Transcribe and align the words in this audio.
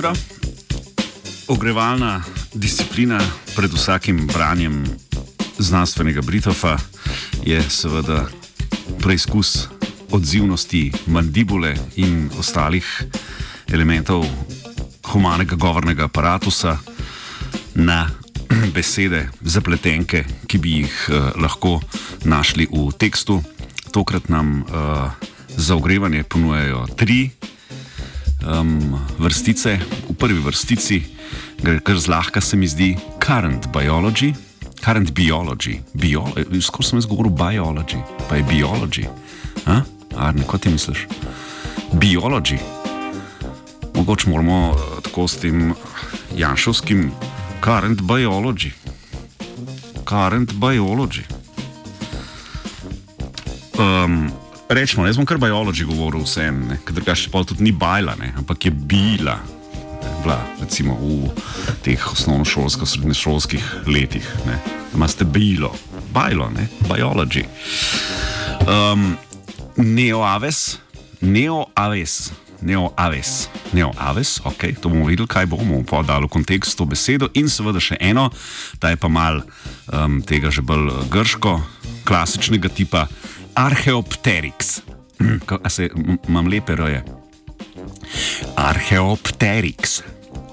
jutro. 0.00 0.12
Ogrevalna 1.48 2.22
disciplina 2.54 3.20
pred 3.56 3.72
vsakim 3.72 4.26
branjem 4.26 4.84
znanstvenega 5.58 6.22
Britofa 6.22 6.78
je 7.44 7.62
seveda 7.70 8.28
preizkus 9.00 9.68
odzivnosti 10.10 10.92
mandibule 11.06 11.76
in 11.96 12.30
ostalih 12.38 13.02
elementov 13.68 14.24
humanega 15.12 15.56
govornega 15.56 16.04
aparata 16.04 16.78
na 17.74 18.10
besede, 18.74 19.28
zapletenke, 19.40 20.24
ki 20.46 20.58
bi 20.58 20.70
jih 20.80 21.08
uh, 21.08 21.42
lahko 21.42 21.80
našli 22.24 22.66
v 22.72 22.88
tekstu. 22.98 23.42
Tokrat 23.92 24.28
nam 24.28 24.62
uh, 24.62 25.10
za 25.56 25.74
ogrevanje 25.74 26.22
ponujajo 26.22 26.86
tri 26.96 27.30
um, 28.46 28.98
vrstice. 29.18 29.78
V 30.08 30.14
prvi 30.14 30.40
vrstici 30.40 31.02
gre 31.62 31.80
kar 31.80 31.98
zlahka, 31.98 32.40
se 32.40 32.56
mi 32.56 32.68
zdi, 32.68 32.96
current 33.26 33.68
biology. 33.72 34.34
Current 34.80 35.12
biology, 35.12 35.80
Bio 35.92 36.24
skoro 36.60 36.82
sem 36.82 36.96
jaz 36.96 37.06
govoril 37.06 37.32
biology, 37.36 38.00
pa 38.28 38.36
je 38.36 38.44
biology. 38.48 39.04
Arne, 40.16 40.44
kot 40.46 40.62
ti 40.62 40.68
misliš? 40.72 41.06
Biology. 41.92 42.56
Mogoče 43.94 44.30
moramo 44.30 44.70
uh, 44.70 45.02
tako 45.02 45.28
s 45.28 45.36
tem 45.36 45.74
janšovskim 46.36 47.10
current 47.64 48.00
biology. 48.00 48.72
Current 50.08 50.52
biology. 50.52 51.24
Um, 53.78 54.32
rečemo, 54.70 55.06
jaz 55.06 55.18
bom 55.18 55.26
kar 55.26 55.38
biologi 55.42 55.84
govoril 55.84 56.22
vsem, 56.22 56.62
ker 56.86 56.94
drugače 56.94 57.30
pa 57.32 57.42
tudi 57.44 57.66
ni 57.66 57.72
bajla, 57.72 58.14
ne, 58.20 58.32
ampak 58.38 58.68
je 58.68 58.70
bila. 58.70 59.38
Bila, 60.22 60.36
recimo 60.60 60.96
v 61.00 61.32
teh 61.84 62.00
osnovnošolskih, 62.12 62.88
srednješolskih 62.88 63.64
letih. 63.86 64.26
Imate 64.94 65.24
bilo, 65.24 65.72
bajlo, 66.12 66.50
ne, 66.54 66.68
biologi. 66.88 67.44
Um, 68.68 69.16
neoaves, 69.76 70.78
neoaves, 71.20 72.32
neoaves, 72.60 73.48
neoaves, 73.72 74.40
ok, 74.44 74.68
to 74.80 74.92
bomo 74.92 75.08
videli, 75.08 75.28
kaj 75.28 75.48
bomo 75.50 75.82
podali 75.88 76.28
v 76.28 76.32
kontekst 76.32 76.78
to 76.78 76.84
besedo. 76.84 77.30
In 77.34 77.48
seveda 77.48 77.80
še 77.80 77.96
eno, 78.00 78.28
da 78.80 78.92
je 78.92 79.00
pa 79.00 79.08
mal 79.08 79.42
um, 79.42 80.20
tega 80.22 80.52
že 80.52 80.62
bolj 80.62 81.08
grško, 81.10 81.58
klasičnega 82.04 82.68
tipa. 82.68 83.08
Archeopteryx. 83.60 84.80
A 85.62 85.68
se 85.68 85.88
imam 86.28 86.46
lepe 86.48 86.74
roje. 86.74 87.04
Archeopteryx. 88.56 90.02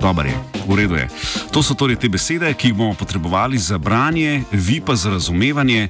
Dobro 0.00 0.28
je, 0.28 0.34
v 0.68 0.76
redu 0.76 0.94
je. 0.94 1.08
To 1.52 1.62
so 1.62 1.74
torej 1.74 1.96
te 1.96 2.08
besede, 2.12 2.52
ki 2.52 2.68
jih 2.68 2.76
bomo 2.76 2.92
potrebovali 2.94 3.58
za 3.58 3.78
branje, 3.78 4.42
vi 4.52 4.80
pa 4.84 4.96
za 4.96 5.10
razumevanje 5.16 5.88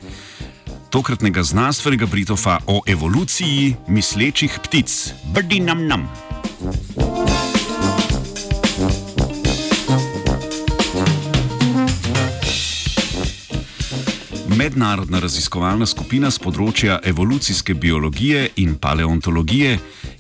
tokratnega 0.90 1.42
znanstvenega 1.42 2.06
britofa 2.06 2.58
o 2.66 2.82
evoluciji 2.86 3.74
mislečih 3.88 4.58
ptic. 4.62 5.14
Brdi 5.34 5.60
nam 5.60 5.86
nam. 5.86 6.06
Mednarodna 14.60 15.22
raziskovalna 15.24 15.86
skupina 15.88 16.28
z 16.28 16.36
področja 16.44 16.98
evolucijske 17.08 17.72
biologije 17.80 18.42
in 18.60 18.74
paleontologije 18.76 19.70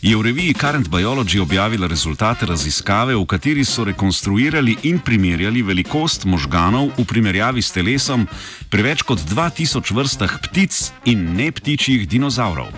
je 0.00 0.12
v 0.16 0.22
reviji 0.24 0.54
Current 0.56 0.88
Biology 0.88 1.42
objavila 1.42 1.84
rezultate 1.90 2.48
raziskave, 2.48 3.12
v 3.18 3.26
kateri 3.28 3.66
so 3.68 3.84
rekonstruirali 3.84 4.78
in 4.88 5.02
primerjali 5.04 5.60
velikost 5.60 6.24
možganov 6.24 6.88
v 6.96 7.04
primerjavi 7.04 7.60
s 7.60 7.74
telesom 7.74 8.24
pri 8.72 8.86
več 8.86 9.04
kot 9.04 9.20
2000 9.28 9.92
vrstah 9.98 10.38
ptic 10.46 10.78
in 11.04 11.36
ne 11.36 11.50
ptičjih 11.52 12.08
dinozavrov. 12.08 12.72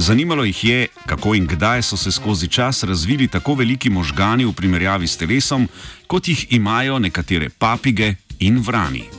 Zanimalo 0.00 0.48
jih 0.48 0.64
je, 0.64 0.80
kako 1.04 1.36
in 1.36 1.44
kdaj 1.44 1.84
so 1.90 2.00
se 2.00 2.14
skozi 2.14 2.48
čas 2.48 2.86
razvili 2.88 3.28
tako 3.28 3.58
veliki 3.60 3.92
možgani 3.92 4.48
v 4.48 4.56
primerjavi 4.56 5.04
s 5.04 5.20
telesom, 5.20 5.68
kot 6.08 6.32
jih 6.32 6.46
imajo 6.56 6.96
nekatere 7.04 7.52
papige 7.52 8.14
in 8.40 8.64
vrani. 8.64 9.15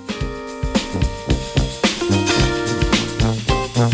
Skupni 3.78 3.90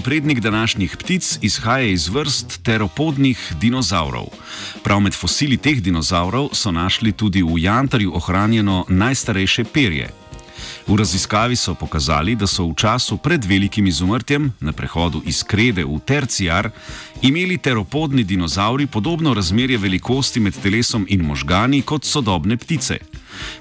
prednik 0.00 0.40
današnjih 0.40 0.96
ptic 0.96 1.38
izhaja 1.42 1.86
iz 1.86 2.08
vrst 2.08 2.62
teropodnih 2.62 3.52
dinozavrov. 3.60 4.24
Prav 4.82 5.00
med 5.00 5.14
fosili 5.14 5.56
teh 5.56 5.80
dinozavrov 5.82 6.48
so 6.52 6.70
našli 6.70 7.12
tudi 7.12 7.42
v 7.42 7.58
jantarju 7.58 8.16
ohranjeno 8.16 8.84
najstarejše 8.88 9.64
perje. 9.64 10.23
V 10.86 10.96
raziskavi 10.96 11.56
so 11.56 11.74
pokazali, 11.74 12.36
da 12.36 12.46
so 12.46 12.66
v 12.68 12.74
času 12.76 13.16
pred 13.16 13.44
velikim 13.44 13.86
izumrtjem, 13.86 14.52
na 14.60 14.72
prehodu 14.72 15.22
iz 15.24 15.40
krede 15.42 15.84
v 15.84 15.96
terciar, 16.04 16.68
imeli 17.22 17.56
teropodni 17.58 18.24
dinozavri 18.24 18.86
podobno 18.86 19.34
razmerje 19.34 19.78
velikosti 19.78 20.40
med 20.40 20.52
telesom 20.62 21.06
in 21.08 21.24
možgani 21.24 21.82
kot 21.82 22.04
sodobne 22.04 22.56
ptice. 22.56 22.98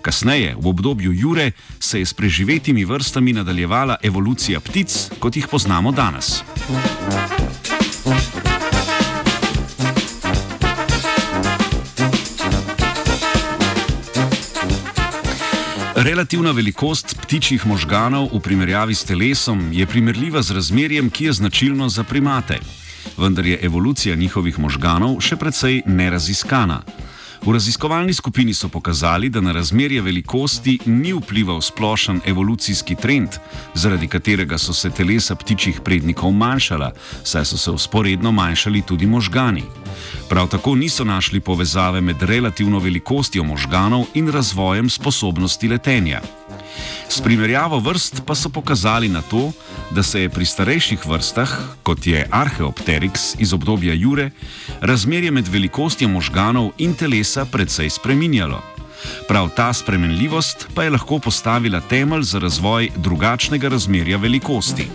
Kasneje, 0.02 0.56
v 0.60 0.68
obdobju 0.68 1.14
Jure, 1.14 1.52
se 1.80 2.00
je 2.00 2.06
s 2.06 2.14
preživetimi 2.14 2.86
vrstami 2.86 3.34
nadaljevala 3.34 3.98
evolucija 4.04 4.60
ptic, 4.60 5.10
kot 5.20 5.36
jih 5.36 5.48
poznamo 5.48 5.92
danes. 5.92 6.44
Relativna 15.96 16.52
velikost 16.52 17.22
ptičjih 17.22 17.68
možganov 17.70 18.32
v 18.34 18.40
primerjavi 18.42 18.96
s 18.96 19.06
telesom 19.06 19.70
je 19.72 19.86
primerljiva 19.86 20.42
z 20.42 20.58
razmerjem, 20.58 21.10
ki 21.10 21.26
je 21.26 21.34
značilno 21.34 21.90
za 21.90 22.04
primate. 22.04 22.58
Vendar 23.18 23.46
je 23.46 23.60
evolucija 23.62 24.16
njihovih 24.16 24.60
možganov 24.60 25.22
še 25.22 25.38
precej 25.38 25.84
neraziskana. 25.86 26.82
V 27.46 27.52
raziskovalni 27.52 28.14
skupini 28.14 28.54
so 28.54 28.70
pokazali, 28.70 29.30
da 29.30 29.42
na 29.42 29.52
razmerje 29.52 30.02
velikosti 30.02 30.80
ni 30.86 31.14
vplival 31.14 31.62
splošen 31.62 32.22
evolucijski 32.26 32.96
trend, 32.96 33.30
zaradi 33.74 34.08
katerega 34.08 34.58
so 34.58 34.74
se 34.74 34.90
telesa 34.90 35.36
ptičjih 35.36 35.82
prednikov 35.84 36.32
manjšala, 36.32 36.92
saj 37.24 37.46
so 37.46 37.58
se 37.58 37.72
usporedno 37.72 38.32
manjšali 38.32 38.82
tudi 38.82 39.08
možgani. 39.08 39.64
Prav 40.30 40.48
tako 40.48 40.76
niso 40.76 41.04
našli 41.04 41.40
povezave 41.40 42.02
med 42.02 42.22
relativno 42.22 42.80
velikostjo 42.80 43.44
možganov 43.44 44.06
in 44.14 44.32
razvojem 44.32 44.90
sposobnosti 44.90 45.68
letenja. 45.68 46.22
S 47.10 47.22
primerjavo 47.22 47.80
vrst 47.80 48.22
pa 48.26 48.36
so 48.36 48.50
pokazali 48.50 49.10
na 49.10 49.22
to, 49.22 49.52
da 49.92 50.04
se 50.04 50.22
je 50.22 50.30
pri 50.30 50.46
starejših 50.46 51.06
vrstah, 51.08 51.50
kot 51.84 52.08
je 52.08 52.28
Archeopteryx 52.32 53.36
iz 53.40 53.54
obdobja 53.54 53.94
Jure, 53.94 54.32
razmerje 54.82 55.32
med 55.32 55.48
velikostjo 55.48 56.10
možganov 56.10 56.72
in 56.78 56.94
telesa 56.94 57.46
precej 57.46 57.90
spreminjalo. 57.90 58.62
Prav 59.28 59.50
ta 59.56 59.74
spremenljivost 59.74 60.68
pa 60.76 60.84
je 60.84 60.90
lahko 60.90 61.20
postavila 61.20 61.82
temelj 61.82 62.22
za 62.22 62.40
razvoj 62.40 62.90
drugačnega 62.98 63.70
razmerja 63.70 64.18
velikosti. 64.18 64.88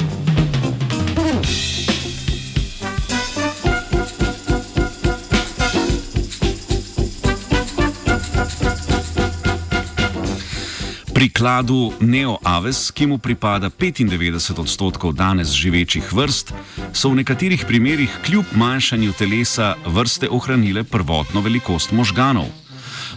Pri 11.19 11.35
kladu 11.35 11.91
Neoaves, 11.99 12.93
ki 12.94 13.11
mu 13.11 13.19
pripada 13.19 13.67
95 13.75 14.55
odstotkov 14.55 15.19
danes 15.19 15.50
živečih 15.50 16.12
vrst, 16.15 16.53
so 16.94 17.11
v 17.11 17.19
nekaterih 17.19 17.65
primerjih 17.67 18.12
kljub 18.23 18.47
manjšanju 18.55 19.17
telesa 19.19 19.75
vrste 19.82 20.31
ohranile 20.31 20.85
prvotno 20.87 21.43
velikost 21.43 21.91
možganov. 21.91 22.47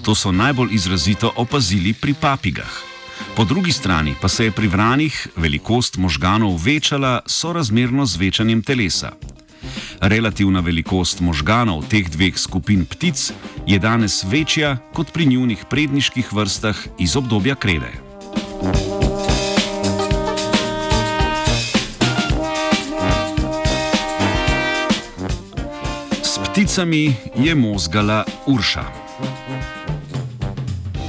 To 0.01 0.17
so 0.17 0.33
najbolj 0.33 0.73
izrazito 0.73 1.29
opazili 1.37 1.93
pri 1.93 2.17
papigah. 2.17 2.73
Po 3.37 3.45
drugi 3.45 3.71
strani 3.71 4.17
pa 4.21 4.25
se 4.27 4.49
je 4.49 4.51
pri 4.51 4.67
vranih 4.67 5.27
velikost 5.37 6.01
možganov 6.01 6.57
večala 6.57 7.21
sorazmerno 7.29 8.05
z 8.05 8.17
večanjem 8.17 8.63
telesa. 8.65 9.13
Relativna 10.01 10.59
velikost 10.59 11.21
možganov 11.21 11.85
teh 11.85 12.09
dveh 12.09 12.33
skupin 12.33 12.85
ptic 12.85 13.29
je 13.71 13.79
danes 13.79 14.23
večja 14.23 14.77
kot 14.93 15.13
pri 15.15 15.25
njunih 15.25 15.65
predniških 15.69 16.33
vrstah 16.33 16.75
iz 16.99 17.15
obdobja 17.15 17.55
krede. 17.55 17.91
S 26.23 26.39
pticami 26.43 27.15
je 27.35 27.55
mozgala 27.55 28.23
Urša. 28.45 28.83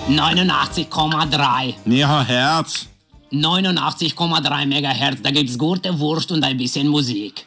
89,3. 0.08 1.74
Ja, 1.86 2.22
Herz. 2.22 2.86
89,3 3.32 4.66
Megahertz, 4.66 5.20
da 5.22 5.30
gibt's 5.30 5.58
gute 5.58 5.98
Wurst 5.98 6.30
und 6.30 6.44
ein 6.44 6.58
bisschen 6.58 6.88
Musik. 6.88 7.46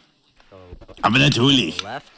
Aber 1.01 1.19
natürlich. 1.19 1.83
Left. 1.83 2.14